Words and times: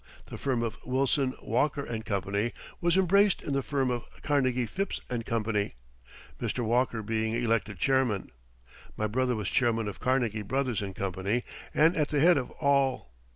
The 0.25 0.37
firm 0.39 0.63
of 0.63 0.77
Wilson, 0.83 1.35
Walker 1.43 1.85
& 2.01 2.05
Co. 2.07 2.49
was 2.81 2.97
embraced 2.97 3.43
in 3.43 3.53
the 3.53 3.61
firm 3.61 3.91
of 3.91 4.03
Carnegie, 4.23 4.65
Phipps 4.65 4.99
& 5.05 5.09
Co., 5.27 5.39
Mr. 6.41 6.65
Walker 6.65 7.03
being 7.03 7.35
elected 7.35 7.77
chairman. 7.77 8.31
My 8.97 9.05
brother 9.05 9.35
was 9.35 9.47
chairman 9.47 9.87
of 9.87 9.99
Carnegie 9.99 10.41
Brothers 10.41 10.81
& 10.89 10.95
Co. 10.95 11.13
and 11.75 11.95
at 11.95 12.09
the 12.09 12.19
head 12.19 12.39
of 12.39 12.49
all. 12.49 13.11